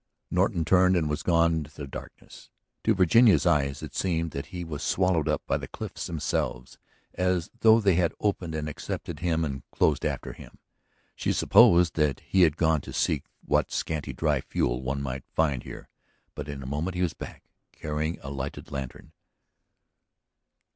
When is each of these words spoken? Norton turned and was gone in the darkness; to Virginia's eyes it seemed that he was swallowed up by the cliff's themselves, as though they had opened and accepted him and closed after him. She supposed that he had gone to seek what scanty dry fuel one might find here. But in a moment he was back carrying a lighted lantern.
Norton 0.31 0.65
turned 0.65 0.95
and 0.97 1.07
was 1.07 1.21
gone 1.21 1.53
in 1.53 1.67
the 1.75 1.85
darkness; 1.85 2.49
to 2.83 2.95
Virginia's 2.95 3.45
eyes 3.45 3.83
it 3.83 3.93
seemed 3.93 4.31
that 4.31 4.47
he 4.47 4.63
was 4.63 4.81
swallowed 4.81 5.27
up 5.29 5.43
by 5.45 5.57
the 5.57 5.67
cliff's 5.67 6.07
themselves, 6.07 6.79
as 7.13 7.51
though 7.59 7.79
they 7.79 7.93
had 7.93 8.11
opened 8.19 8.55
and 8.55 8.67
accepted 8.67 9.19
him 9.19 9.45
and 9.45 9.61
closed 9.69 10.03
after 10.03 10.33
him. 10.33 10.57
She 11.15 11.31
supposed 11.31 11.93
that 11.97 12.21
he 12.21 12.41
had 12.41 12.57
gone 12.57 12.81
to 12.81 12.93
seek 12.93 13.25
what 13.45 13.71
scanty 13.71 14.11
dry 14.11 14.41
fuel 14.41 14.81
one 14.81 15.03
might 15.03 15.27
find 15.35 15.61
here. 15.61 15.87
But 16.33 16.49
in 16.49 16.63
a 16.63 16.65
moment 16.65 16.95
he 16.95 17.03
was 17.03 17.13
back 17.13 17.43
carrying 17.71 18.17
a 18.23 18.31
lighted 18.31 18.71
lantern. 18.71 19.11